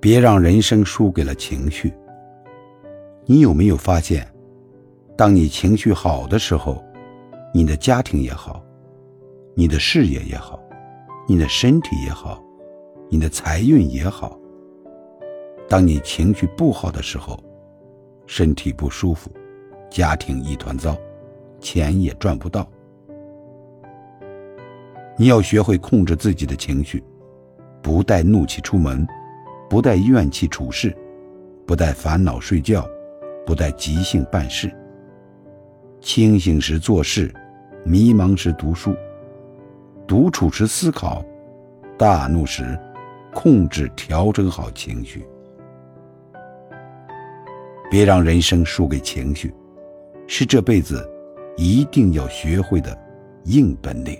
[0.00, 1.92] 别让人生输给了情绪。
[3.24, 4.26] 你有没有发现，
[5.16, 6.82] 当你情绪好的时候，
[7.52, 8.62] 你的家庭也好，
[9.54, 10.58] 你的事业也好，
[11.26, 12.42] 你的身体也好，
[13.10, 14.38] 你的财运也好。
[15.68, 17.38] 当你情绪不好的时候，
[18.26, 19.30] 身体不舒服，
[19.90, 20.96] 家庭一团糟，
[21.60, 22.66] 钱也赚不到。
[25.18, 27.02] 你要学会控制自己的情绪，
[27.82, 29.06] 不带怒气出门，
[29.68, 30.96] 不带怨气处事，
[31.66, 32.88] 不带烦恼睡觉，
[33.44, 34.74] 不带急性办事。
[36.00, 37.34] 清醒时做事，
[37.84, 38.94] 迷茫时读书，
[40.06, 41.24] 独处时思考，
[41.98, 42.78] 大怒时
[43.34, 45.26] 控制调整好情绪。
[47.90, 49.52] 别让人生输给情绪，
[50.26, 51.06] 是这辈子
[51.56, 52.96] 一定要学会的
[53.44, 54.18] 硬本领。